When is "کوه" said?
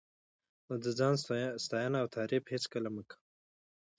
3.09-3.21